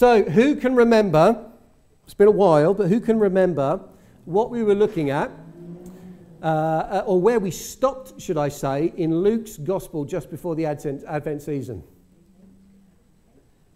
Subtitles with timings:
[0.00, 1.44] So, who can remember?
[2.06, 3.82] It's been a while, but who can remember
[4.24, 5.30] what we were looking at,
[6.42, 10.64] uh, uh or where we stopped, should I say, in Luke's gospel just before the
[10.64, 11.82] Advent, Advent season?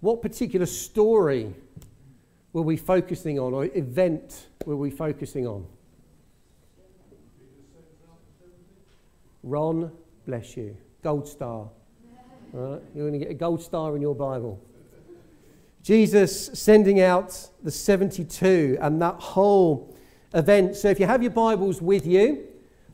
[0.01, 1.53] What particular story
[2.54, 5.67] were we focusing on, or event were we focusing on?
[9.43, 9.93] Ron,
[10.27, 10.75] bless you.
[11.03, 11.69] Gold star.
[12.54, 14.59] You're going to get a gold star in your Bible.
[15.85, 19.95] Jesus sending out the 72 and that whole
[20.33, 20.77] event.
[20.77, 22.47] So if you have your Bibles with you,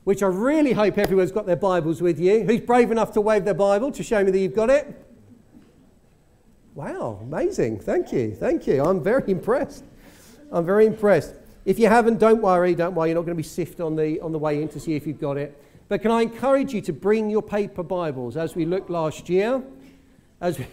[0.03, 3.45] which I really hope everyone's got their Bibles with you, who's brave enough to wave
[3.45, 5.07] their Bible to show me that you've got it?
[6.75, 7.79] Wow, amazing.
[7.79, 8.35] Thank you.
[8.35, 8.83] Thank you.
[8.83, 9.85] I'm very impressed.
[10.51, 11.37] I'm very impressed.
[11.65, 12.75] If you haven't, don't worry.
[12.75, 13.11] Don't worry.
[13.11, 15.07] You're not going to be sifted on the, on the way in to see if
[15.07, 15.57] you've got it.
[15.89, 19.63] But can I encourage you to bring your paper Bibles as we looked last year?
[20.41, 20.67] As we,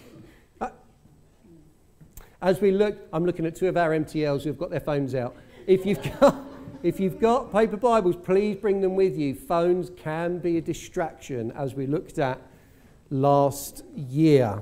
[2.41, 5.35] as we look, I'm looking at two of our MTLs who've got their phones out.
[5.65, 6.35] If you've got,
[6.83, 9.35] if you've got paper Bibles, please bring them with you.
[9.35, 12.41] Phones can be a distraction, as we looked at
[13.09, 14.61] last year.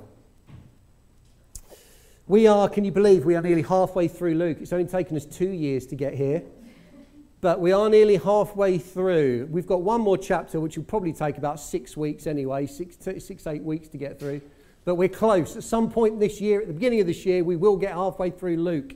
[2.28, 4.58] We are, can you believe, we are nearly halfway through Luke.
[4.62, 6.44] It's only taken us two years to get here
[7.46, 9.48] but we are nearly halfway through.
[9.52, 13.46] We've got one more chapter, which will probably take about six weeks anyway, six, six
[13.46, 14.42] eight weeks to get through.
[14.86, 15.58] But we're close.
[15.58, 18.30] At some point this year, at the beginning of this year, we will get halfway
[18.30, 18.96] through Luke.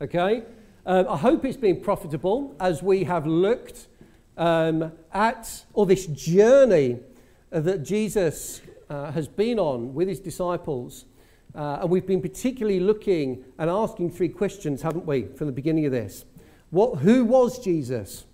[0.00, 0.44] Okay?
[0.86, 3.88] Um, I hope it's been profitable as we have looked
[4.36, 7.00] um, at, or this journey
[7.50, 11.06] that Jesus uh, has been on with his disciples.
[11.56, 15.86] Uh, and we've been particularly looking and asking three questions, haven't we, from the beginning
[15.86, 16.24] of this?
[16.70, 18.26] What, who was Jesus?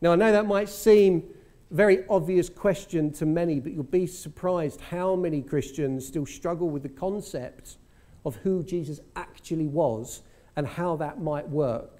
[0.00, 1.24] Now, I know that might seem
[1.70, 6.82] very obvious question to many, but you'll be surprised how many Christians still struggle with
[6.82, 7.76] the concept
[8.24, 10.22] of who Jesus actually was
[10.56, 11.98] and how that might work.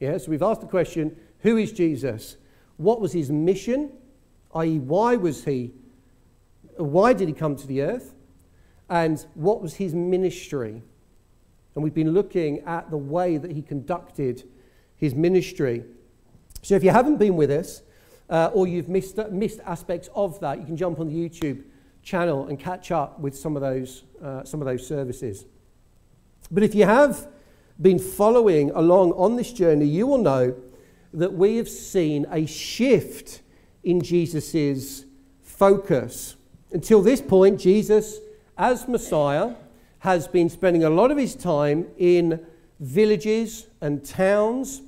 [0.00, 2.36] Yeah, so we've asked the question who is Jesus?
[2.76, 3.92] What was his mission?
[4.54, 5.72] i.e., why was he,
[6.76, 8.14] why did he come to the earth?
[8.88, 10.82] And what was his ministry?
[11.74, 14.44] And we've been looking at the way that he conducted
[14.96, 15.84] his ministry.
[16.62, 17.82] So if you haven't been with us,
[18.28, 21.62] uh, or you've missed, missed aspects of that, you can jump on the YouTube
[22.02, 25.46] channel and catch up with some of those, uh, some of those services.
[26.50, 27.26] But if you have
[27.80, 30.54] been following along on this journey, you will know
[31.12, 33.40] that we have seen a shift
[33.82, 35.04] in Jesus'
[35.42, 36.36] focus.
[36.72, 38.18] Until this point, Jesus,
[38.58, 39.54] as Messiah,
[40.00, 42.44] has been spending a lot of his time in
[42.80, 44.82] villages and towns,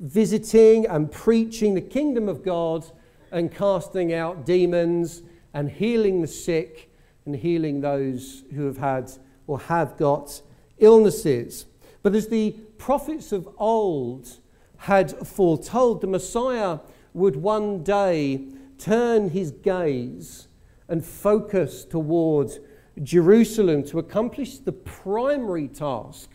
[0.00, 2.86] visiting and preaching the kingdom of God
[3.30, 5.22] and casting out demons
[5.52, 6.90] and healing the sick
[7.26, 9.12] and healing those who have had
[9.46, 10.40] or have got
[10.78, 11.66] illnesses.
[12.02, 14.38] But as the prophets of old
[14.78, 16.78] had foretold, the Messiah
[17.12, 18.46] would one day
[18.78, 20.48] turn his gaze
[20.88, 22.58] and focus towards
[23.02, 26.30] Jerusalem to accomplish the primary task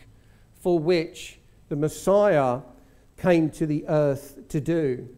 [0.54, 2.60] for which the Messiah
[3.16, 5.08] came to the earth to do.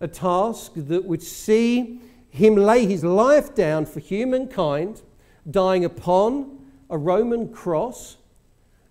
[0.00, 5.02] A task that would see him lay his life down for humankind,
[5.50, 6.58] dying upon
[6.90, 8.16] a Roman cross,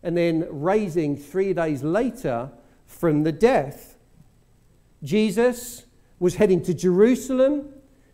[0.02, 2.50] and then raising three days later
[2.86, 3.98] from the death.
[5.04, 5.86] Jesus
[6.20, 7.70] was heading to Jerusalem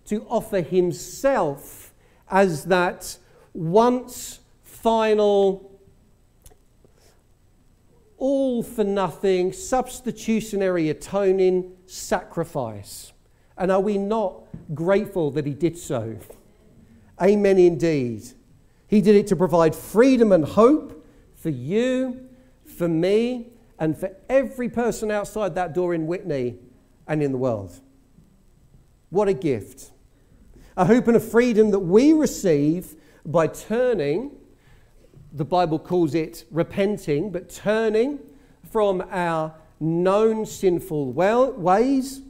[0.05, 1.93] to offer himself
[2.29, 3.17] as that
[3.53, 5.68] once final
[8.19, 13.13] all for nothing, substitutionary atoning sacrifice.
[13.57, 14.43] And are we not
[14.73, 16.17] grateful that he did so?
[17.21, 18.23] Amen, indeed.
[18.87, 22.27] He did it to provide freedom and hope for you,
[22.65, 23.47] for me,
[23.77, 26.57] and for every person outside that door in Whitney
[27.07, 27.79] and in the world.
[29.09, 29.91] What a gift.
[30.77, 34.31] A hope and a freedom that we receive by turning
[35.31, 38.19] the Bible calls it repenting, but turning
[38.71, 42.21] from our known sinful well, ways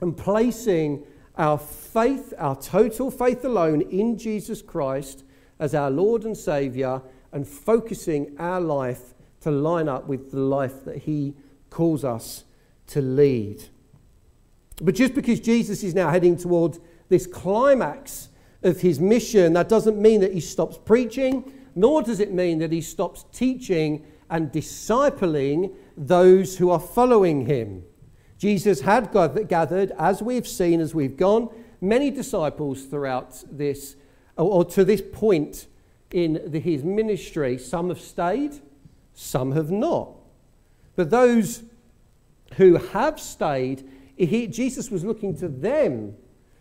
[0.00, 1.04] and placing
[1.36, 5.24] our faith, our total faith alone in Jesus Christ
[5.58, 7.02] as our Lord and Savior
[7.32, 11.34] and focusing our life to line up with the life that He
[11.70, 12.44] calls us
[12.88, 13.64] to lead.
[14.80, 18.28] But just because Jesus is now heading towards this climax
[18.62, 22.72] of His mission, that doesn't mean that He stops preaching nor does it mean that
[22.72, 27.84] he stops teaching and discipling those who are following him.
[28.38, 29.10] Jesus had
[29.48, 31.48] gathered, as we've seen as we've gone,
[31.80, 33.96] many disciples throughout this,
[34.36, 35.66] or to this point
[36.10, 37.58] in the, his ministry.
[37.58, 38.60] Some have stayed,
[39.12, 40.10] some have not.
[40.96, 41.62] But those
[42.56, 46.16] who have stayed, he, Jesus was looking to them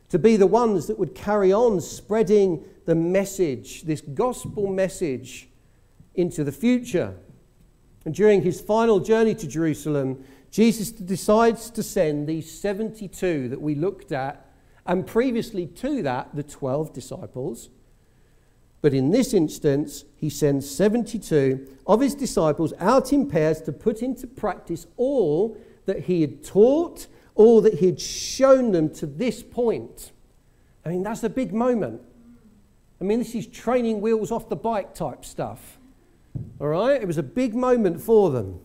[0.09, 5.49] to be the ones that would carry on spreading the message, this gospel message,
[6.15, 7.15] into the future.
[8.05, 13.75] And during his final journey to Jerusalem, Jesus decides to send these 72 that we
[13.75, 14.45] looked at,
[14.85, 17.69] and previously to that, the 12 disciples.
[18.81, 24.01] But in this instance, he sends 72 of his disciples out in pairs to put
[24.01, 29.41] into practice all that he had taught all that he had shown them to this
[29.41, 30.11] point.
[30.85, 32.01] I mean, that's a big moment.
[33.01, 35.79] I mean, this is training wheels off the bike type stuff.
[36.59, 37.01] All right?
[37.01, 38.59] It was a big moment for them.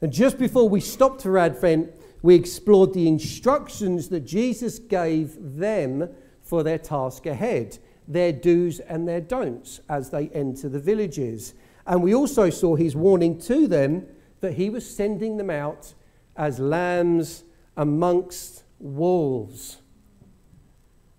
[0.00, 1.90] And just before we stopped for Advent,
[2.22, 6.08] we explored the instructions that Jesus gave them
[6.42, 7.78] for their task ahead,
[8.08, 11.54] their do's and their don'ts as they enter the villages.
[11.86, 14.06] And we also saw his warning to them
[14.40, 15.94] that he was sending them out
[16.36, 17.44] as lambs
[17.76, 19.81] amongst wolves.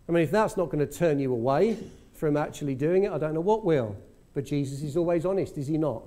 [0.07, 1.77] I mean, if that's not going to turn you away
[2.13, 3.95] from actually doing it, I don't know what will.
[4.33, 6.03] But Jesus is always honest, is he not?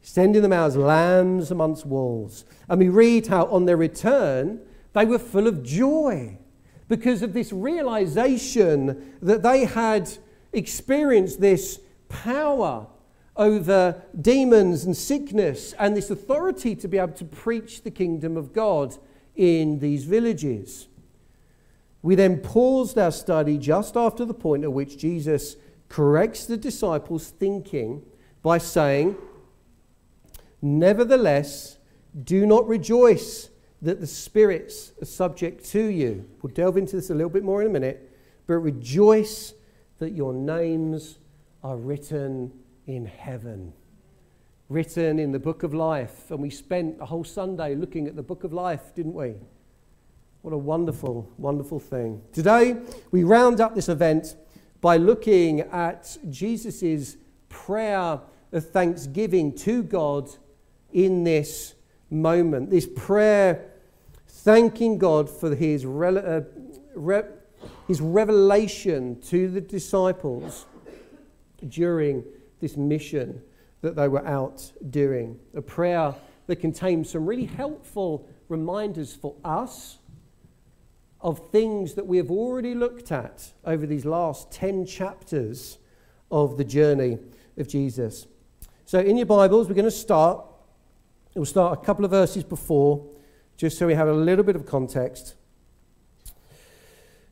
[0.00, 2.44] Sending them out as lambs amongst wolves.
[2.68, 4.60] And we read how on their return,
[4.92, 6.38] they were full of joy
[6.88, 10.10] because of this realization that they had
[10.52, 12.86] experienced this power
[13.36, 18.52] over demons and sickness and this authority to be able to preach the kingdom of
[18.52, 18.96] God
[19.36, 20.88] in these villages.
[22.02, 25.56] We then paused our study just after the point at which Jesus
[25.88, 28.02] corrects the disciples' thinking
[28.42, 29.16] by saying,
[30.60, 31.78] Nevertheless,
[32.24, 33.50] do not rejoice
[33.80, 36.28] that the spirits are subject to you.
[36.42, 38.10] We'll delve into this a little bit more in a minute,
[38.46, 39.54] but rejoice
[39.98, 41.18] that your names
[41.62, 42.52] are written
[42.86, 43.72] in heaven,
[44.68, 46.30] written in the book of life.
[46.30, 49.36] And we spent a whole Sunday looking at the book of life, didn't we?
[50.42, 52.22] What a wonderful, wonderful thing.
[52.32, 52.76] Today,
[53.10, 54.36] we round up this event
[54.80, 57.16] by looking at Jesus'
[57.48, 58.20] prayer
[58.52, 60.30] of thanksgiving to God
[60.92, 61.74] in this
[62.08, 62.70] moment.
[62.70, 63.72] This prayer
[64.28, 66.44] thanking God for his, uh,
[66.94, 67.24] re-
[67.88, 70.66] his revelation to the disciples
[71.66, 72.24] during
[72.60, 73.42] this mission
[73.80, 75.38] that they were out doing.
[75.54, 76.14] A prayer
[76.46, 79.97] that contains some really helpful reminders for us
[81.20, 85.78] of things that we have already looked at over these last 10 chapters
[86.30, 87.18] of the journey
[87.56, 88.26] of Jesus.
[88.86, 90.44] So, in your Bibles, we're going to start.
[91.34, 93.04] We'll start a couple of verses before,
[93.56, 95.34] just so we have a little bit of context.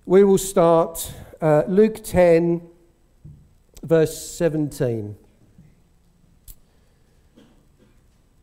[0.05, 2.63] We will start uh, Luke 10,
[3.83, 5.17] verse 17.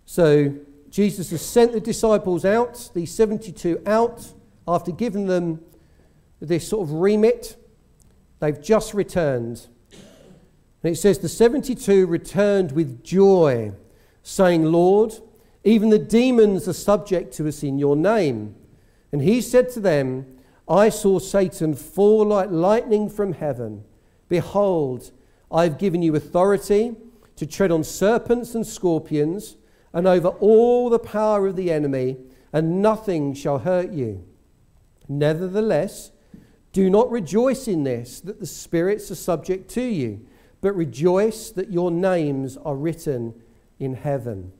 [0.05, 0.53] So
[0.89, 4.33] Jesus has sent the disciples out, the 72 out,
[4.67, 5.61] after giving them
[6.39, 7.55] this sort of remit.
[8.39, 9.67] They've just returned.
[10.83, 13.71] And it says, The 72 returned with joy,
[14.21, 15.13] saying, Lord,
[15.63, 18.55] even the demons are subject to us in your name.
[19.11, 20.25] And he said to them,
[20.67, 23.83] I saw Satan fall like lightning from heaven.
[24.27, 25.11] Behold,
[25.51, 26.95] I have given you authority
[27.35, 29.57] to tread on serpents and scorpions
[29.93, 32.17] and over all the power of the enemy,
[32.51, 34.25] and nothing shall hurt you.
[35.07, 36.11] Nevertheless,
[36.71, 40.25] do not rejoice in this, that the spirits are subject to you,
[40.61, 43.33] but rejoice that your names are written
[43.79, 44.51] in heaven.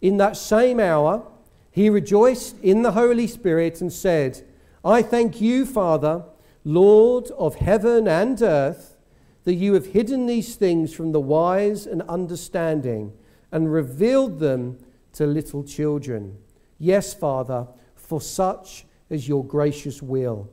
[0.00, 1.26] In that same hour,
[1.70, 4.44] he rejoiced in the Holy Spirit and said,
[4.84, 6.24] I thank you, Father,
[6.64, 8.96] Lord of heaven and earth
[9.44, 13.12] that you have hidden these things from the wise and understanding
[13.50, 14.78] and revealed them
[15.14, 16.36] to little children.
[16.78, 20.50] Yes, Father, for such is your gracious will.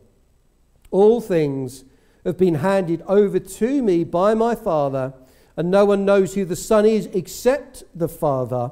[0.91, 1.83] All things
[2.25, 5.13] have been handed over to me by my Father,
[5.55, 8.71] and no one knows who the Son is except the Father,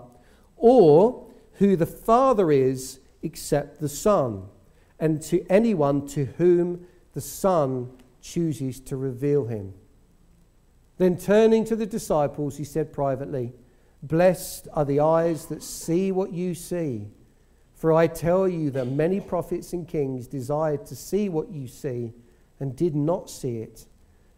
[0.55, 4.43] or who the Father is except the Son,
[4.99, 9.73] and to anyone to whom the Son chooses to reveal him.
[10.97, 13.53] Then turning to the disciples, he said privately,
[14.01, 17.07] Blessed are the eyes that see what you see.
[17.83, 22.13] For I tell you that many prophets and kings desired to see what you see
[22.61, 23.87] and did not see it,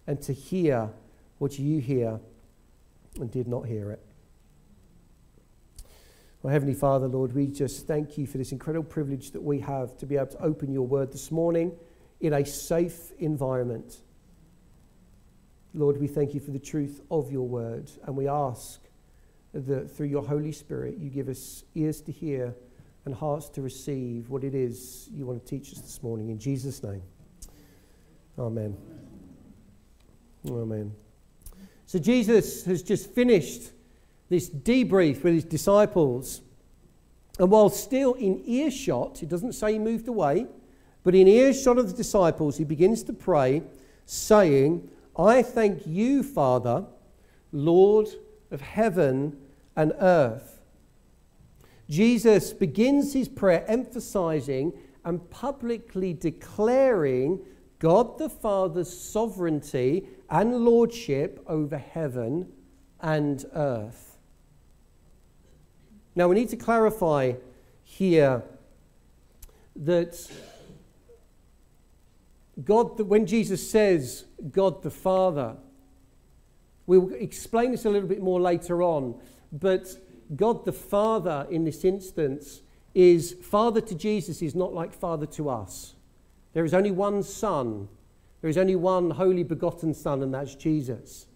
[0.08, 0.90] and to hear
[1.38, 2.20] what you hear
[3.20, 4.04] and did not hear it.
[6.42, 9.96] Well, Heavenly Father, Lord, we just thank you for this incredible privilege that we have
[10.00, 11.72] to be able to open your word this morning
[12.22, 14.00] in a safe environment
[15.75, 18.80] Lord, we thank you for the truth of your word, and we ask
[19.54, 22.56] that through your Holy Spirit you give us ears to hear
[23.06, 26.30] and hearts to receive what it is you want to teach us this morning.
[26.30, 27.04] In Jesus' name.
[28.38, 28.76] Amen.
[30.50, 30.92] Amen.
[31.86, 33.72] So Jesus has just finished
[34.30, 36.42] this debrief with his disciples.
[37.40, 40.48] And while still in earshot, it doesn't say he moved away,
[41.04, 43.62] but in earshot of the disciples, he begins to pray,
[44.06, 46.86] saying, I thank you, Father,
[47.52, 48.08] Lord
[48.52, 49.38] of heaven
[49.76, 50.55] and earth.
[51.89, 54.74] Jesus begins his prayer emphasizing
[55.04, 57.39] and publicly declaring
[57.80, 62.51] God the Father's sovereignty and lordship over heaven
[63.00, 64.18] and earth.
[66.15, 67.34] Now, we need to clarify
[67.84, 68.42] here
[69.75, 70.32] that
[72.63, 75.58] God, when Jesus says God the Father,
[76.88, 79.20] we'll explain this a little bit more later on,
[79.51, 79.96] but
[80.36, 82.62] God the Father in this instance
[82.94, 85.96] is Father to Jesus is not like Father to us.
[86.53, 87.89] There is only one Son,
[88.41, 91.27] there is only one holy begotten Son, and that's Jesus.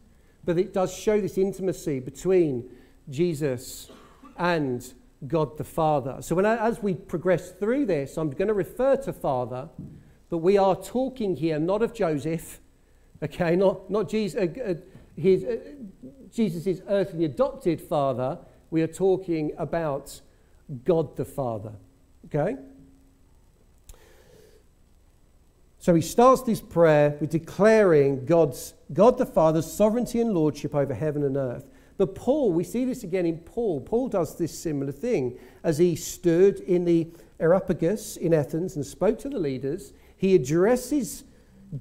[0.45, 2.69] But it does show this intimacy between
[3.09, 3.91] Jesus
[4.37, 4.93] and
[5.27, 6.21] God the Father.
[6.21, 9.69] So when as we progress through this, I'm going to refer to Father
[10.29, 12.59] but we are talking here not of Joseph,
[13.21, 14.73] okay, not, not Jesus, uh, uh,
[15.15, 15.57] his, uh,
[16.31, 18.37] Jesus' earthly adopted father.
[18.69, 20.21] We are talking about
[20.85, 21.73] God the Father,
[22.25, 22.57] okay?
[25.79, 30.93] So he starts this prayer with declaring God's, God the Father's sovereignty and lordship over
[30.93, 31.65] heaven and earth.
[31.97, 33.81] But Paul, we see this again in Paul.
[33.81, 37.07] Paul does this similar thing as he stood in the
[37.39, 41.23] Areopagus in Athens and spoke to the leaders he addresses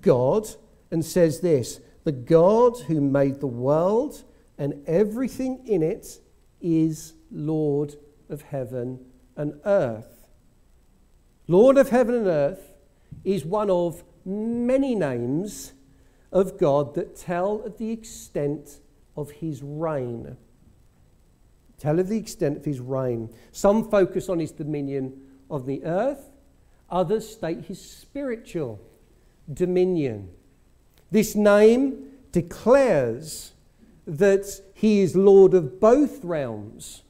[0.01, 0.47] God
[0.93, 4.23] and says this The God who made the world
[4.57, 6.21] and everything in it
[6.61, 7.97] is Lord
[8.29, 9.05] of heaven
[9.37, 10.29] and earth.
[11.47, 12.73] Lord of heaven and earth
[13.25, 15.73] is one of many names
[16.31, 18.81] of God that tell of the extent
[19.17, 20.37] of his reign.
[21.79, 23.31] Tell of the extent of his reign.
[23.53, 26.29] Some focus on his dominion of the earth,
[26.91, 28.81] Others state his spiritual
[29.53, 30.31] dominion.
[31.11, 33.53] This name declares
[34.09, 37.03] that he is Lord of both realms.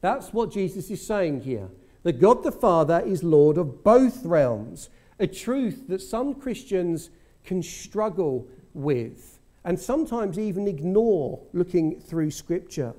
[0.00, 1.68] That's what Jesus is saying here.
[2.02, 4.88] That God the Father is Lord of both realms.
[5.18, 7.10] A truth that some Christians
[7.44, 12.94] can struggle with and sometimes even ignore looking through Scripture.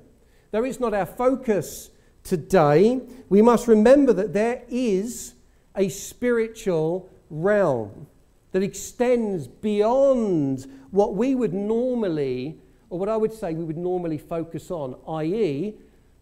[0.50, 1.90] Though it's not our focus
[2.22, 5.34] today, we must remember that there is
[5.74, 8.06] a spiritual realm
[8.52, 12.58] that extends beyond what we would normally,
[12.90, 15.74] or what I would say we would normally focus on, i.e.,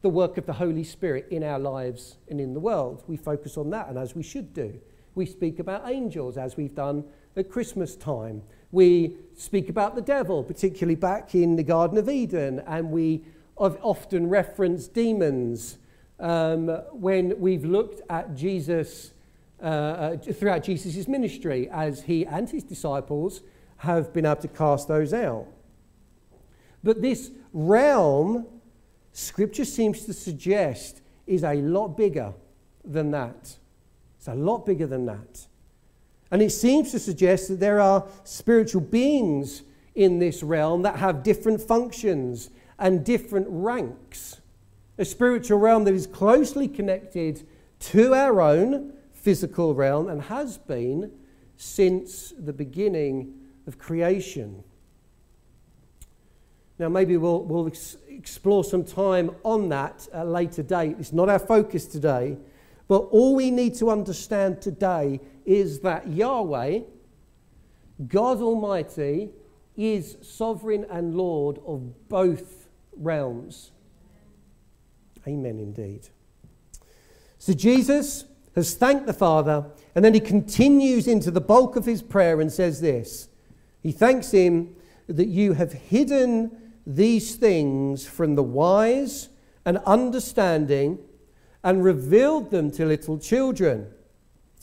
[0.03, 3.03] the work of the Holy Spirit in our lives and in the world.
[3.07, 4.79] We focus on that, and as we should do.
[5.15, 7.05] We speak about angels, as we've done
[7.37, 8.43] at Christmas time.
[8.73, 13.25] We speak about the devil, particularly back in the Garden of Eden, and we
[13.57, 15.79] often reference demons
[16.21, 19.13] um, when we've looked at Jesus'
[19.63, 23.41] uh, uh, throughout Jesus' ministry as he and his disciples
[23.79, 25.47] have been able to cast those out.
[26.83, 28.47] But this realm,
[29.13, 32.33] Scripture seems to suggest, is a lot bigger
[32.85, 33.57] than that.
[34.19, 35.47] It's a lot bigger than that.
[36.31, 39.63] And it seems to suggest that there are spiritual beings
[39.95, 44.41] in this realm that have different functions and different ranks.
[44.99, 47.47] A spiritual realm that is closely connected
[47.79, 51.11] to our own physical realm and has been
[51.57, 53.35] since the beginning
[53.67, 54.63] of creation.
[56.79, 60.97] Now, maybe we'll, we'll ex- explore some time on that at a later date.
[60.99, 62.37] It's not our focus today,
[62.89, 66.81] but all we need to understand today is that Yahweh,
[68.07, 69.31] God Almighty,
[69.77, 73.73] is sovereign and Lord of both realms.
[75.27, 76.09] Amen, indeed.
[77.39, 82.03] So, Jesus has thanked the Father, and then he continues into the bulk of his
[82.03, 83.29] prayer and says this
[83.83, 84.77] He thanks him
[85.09, 89.29] that you have hidden these things from the wise
[89.65, 90.99] and understanding
[91.65, 93.89] and revealed them to little children.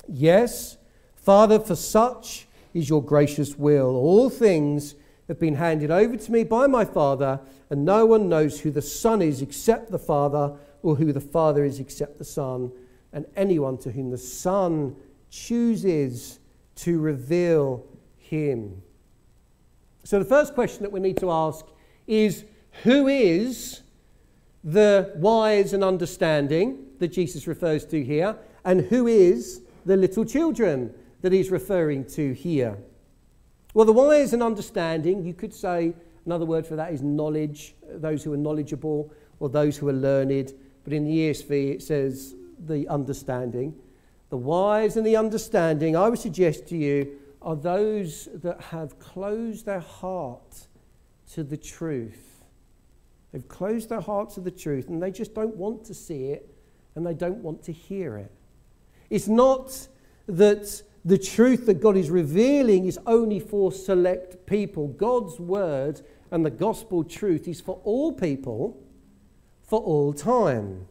[0.08, 0.77] Yes,
[1.15, 3.96] Father, for such is your gracious will.
[3.96, 4.96] All things
[5.27, 7.39] have been handed over to me by my Father,
[7.70, 11.63] and no one knows who the Son is except the Father, or who the Father
[11.63, 12.72] is except the Son
[13.13, 14.96] and anyone to whom the Son
[15.30, 16.39] chooses
[16.75, 17.86] to reveal
[18.18, 18.82] him.
[20.03, 21.65] So the first question that we need to ask
[22.08, 22.46] is
[22.84, 23.82] who is
[24.64, 30.94] the wise and understanding that Jesus refers to here, and who is the little children
[31.22, 32.78] that he's referring to here?
[33.74, 35.94] Well, the wise and understanding, you could say
[36.26, 40.54] another word for that is knowledge, those who are knowledgeable or those who are learned.
[40.84, 43.76] But in the ESV, it says the understanding.
[44.30, 49.66] The wise and the understanding, I would suggest to you, are those that have closed
[49.66, 50.68] their heart
[51.34, 52.44] to the truth.
[53.32, 56.56] They've closed their heart to the truth and they just don't want to see it
[56.96, 58.32] and they don't want to hear it.
[59.10, 59.88] It's not
[60.28, 64.88] that the truth that God is revealing is only for select people.
[64.88, 68.80] God's word and the gospel truth is for all people
[69.63, 70.88] for all time.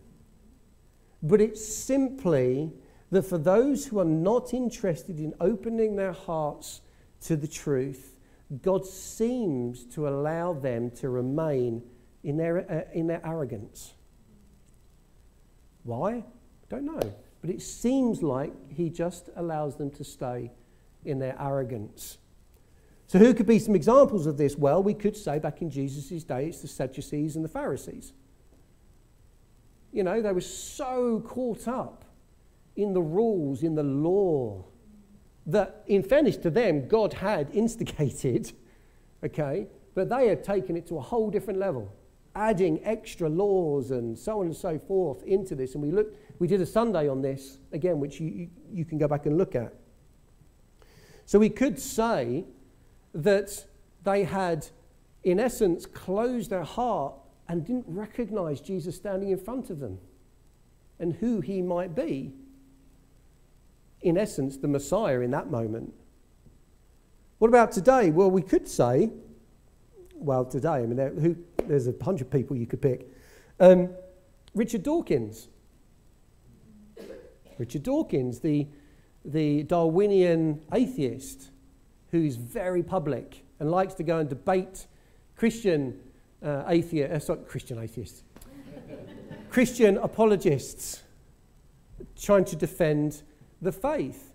[1.22, 2.72] But it's simply
[3.11, 6.80] that for those who are not interested in opening their hearts
[7.22, 8.12] to the truth,
[8.61, 11.82] God seems to allow them to remain
[12.23, 13.94] in their, uh, in their arrogance.
[15.85, 16.25] Why?
[16.68, 17.14] Don't know.
[17.40, 20.50] But it seems like He just allows them to stay
[21.04, 22.18] in their arrogance.
[23.06, 24.56] So, who could be some examples of this?
[24.56, 28.12] Well, we could say back in Jesus' day, it's the Sadducees and the Pharisees.
[29.92, 32.04] You know, they were so caught up
[32.76, 34.64] in the rules, in the law,
[35.46, 38.52] that in fairness to them, God had instigated,
[39.25, 41.92] okay, but they had taken it to a whole different level,
[42.34, 45.75] adding extra laws and so on and so forth into this.
[45.75, 48.99] And we looked, we did a Sunday on this, again, which you, you, you can
[48.99, 49.75] go back and look at.
[51.26, 52.44] So we could say
[53.14, 53.64] that
[54.04, 54.66] they had,
[55.22, 57.14] in essence, closed their heart
[57.49, 59.99] and didn't recognize Jesus standing in front of them
[60.99, 62.32] and who he might be
[64.02, 65.94] in essence, the Messiah in that moment.
[67.38, 68.11] What about today?
[68.11, 69.11] Well, we could say,
[70.14, 73.09] well, today, I mean, there, who, there's a of people you could pick.
[73.59, 73.90] Um,
[74.54, 75.49] Richard Dawkins.
[77.59, 78.66] Richard Dawkins, the,
[79.24, 81.50] the Darwinian atheist,
[82.11, 84.87] who's very public and likes to go and debate
[85.37, 85.98] Christian
[86.42, 88.22] uh, atheist, uh, Christian atheists,
[89.50, 91.03] Christian apologists,
[92.20, 93.22] trying to defend
[93.62, 94.35] the faith.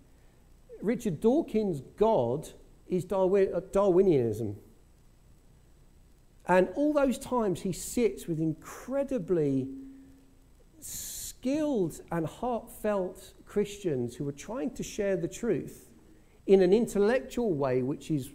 [0.82, 2.50] Richard Dawkins' God
[2.88, 4.56] is uh, Darwinianism.
[6.48, 9.68] And all those times he sits with incredibly
[10.80, 15.92] skilled and heartfelt Christians who are trying to share the truth
[16.46, 18.30] in an intellectual way, which is,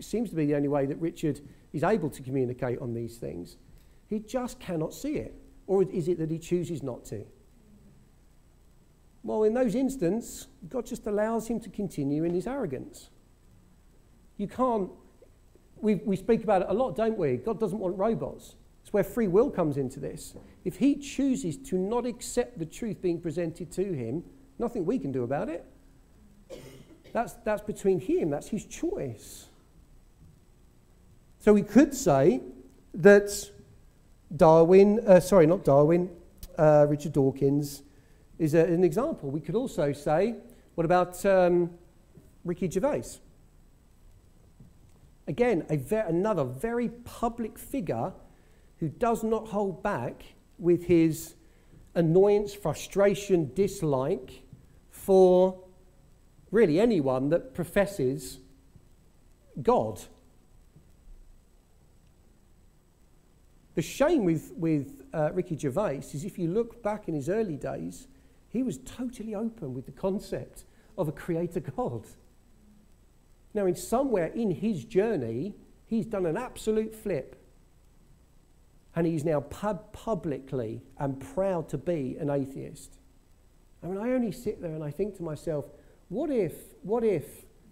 [0.00, 1.40] seems to be the only way that Richard
[1.72, 3.56] is able to communicate on these things.
[4.06, 5.34] He just cannot see it.
[5.66, 7.24] Or is it that he chooses not to?
[9.22, 13.10] Well, in those instances, God just allows him to continue in his arrogance.
[14.38, 14.90] You can't,
[15.76, 17.36] we, we speak about it a lot, don't we?
[17.36, 18.56] God doesn't want robots.
[18.82, 20.34] It's where free will comes into this.
[20.64, 24.24] If he chooses to not accept the truth being presented to him,
[24.58, 25.66] nothing we can do about it.
[27.12, 29.48] That's, that's between him, that's his choice.
[31.40, 32.40] So we could say
[32.94, 33.50] that
[34.34, 36.10] Darwin, uh, sorry, not Darwin,
[36.56, 37.82] uh, Richard Dawkins
[38.40, 39.30] is a, an example.
[39.30, 40.34] We could also say,
[40.74, 41.70] what about um,
[42.44, 43.20] Ricky Gervais?
[45.28, 48.12] Again, ver- another very public figure
[48.78, 50.24] who does not hold back
[50.58, 51.34] with his
[51.94, 54.42] annoyance, frustration, dislike
[54.90, 55.62] for
[56.50, 58.38] really anyone that professes
[59.62, 60.00] God.
[63.74, 67.56] The shame with, with uh, Ricky Gervais is if you look back in his early
[67.56, 68.08] days,
[68.50, 70.64] he was totally open with the concept
[70.98, 72.06] of a creator God.
[73.54, 75.54] Now, in somewhere in his journey,
[75.86, 77.36] he's done an absolute flip.
[78.94, 82.98] And he's now pub- publicly and proud to be an atheist.
[83.82, 85.66] I mean, I only sit there and I think to myself,
[86.08, 87.24] what if, what if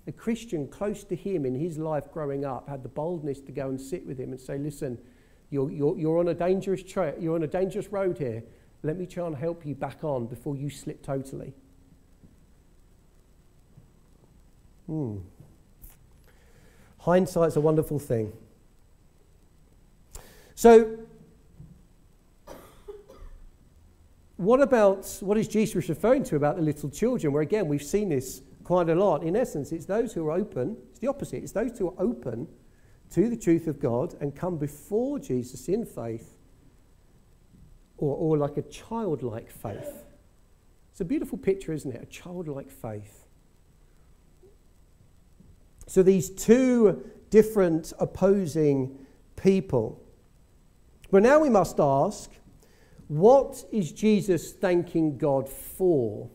[0.07, 3.69] a Christian close to him in his life growing up had the boldness to go
[3.69, 4.97] and sit with him and say, listen,
[5.51, 8.43] you're, you're, you're on a dangerous tra- you're on a dangerous road here.
[8.83, 11.53] Let me try and help you back on before you slip totally.
[14.87, 15.19] Hmm.
[17.01, 18.33] Hindsight's a wonderful thing.
[20.55, 20.99] So,
[24.37, 27.33] what about what is Jesus referring to about the little children?
[27.33, 29.23] Where again, we've seen this quite a lot.
[29.25, 32.47] In essence, it's those who are open, it's the opposite, it's those who are open
[33.11, 36.38] to the truth of God and come before Jesus in faith
[37.99, 40.05] or, or like a childlike faith.
[40.91, 42.03] It's a beautiful picture, isn't it?
[42.03, 43.27] A childlike faith.
[45.87, 48.99] So these two different opposing
[49.37, 50.03] people.
[51.11, 52.31] But now we must ask
[53.09, 56.29] what is Jesus thanking God for?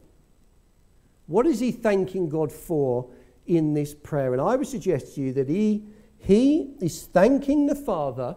[1.27, 3.09] What is he thanking God for
[3.45, 4.33] in this prayer?
[4.33, 5.85] And I would suggest to you that he,
[6.17, 8.35] he is thanking the Father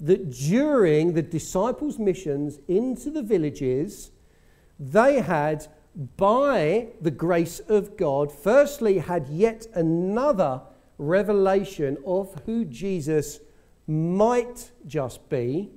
[0.00, 4.10] that during the disciples' missions into the villages,
[4.78, 5.66] they had,
[6.16, 10.62] by the grace of God, firstly had yet another
[10.96, 13.40] revelation of who Jesus
[13.86, 15.70] might just be,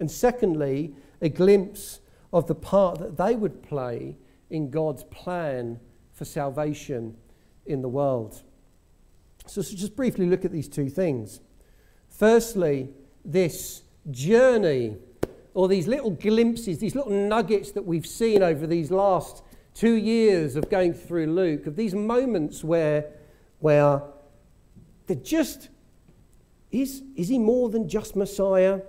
[0.00, 2.00] and secondly, a glimpse
[2.32, 4.16] of the part that they would play
[4.50, 5.80] in God's plan
[6.12, 7.16] for salvation
[7.66, 8.42] in the world.
[9.46, 11.40] So, so just briefly look at these two things.
[12.16, 12.88] Firstly,
[13.24, 14.96] this journey,
[15.52, 19.42] or these little glimpses, these little nuggets that we've seen over these last
[19.74, 23.10] two years of going through Luke, of these moments where,
[23.58, 24.02] where
[25.06, 25.68] they're just
[26.70, 28.80] is, is he more than just Messiah?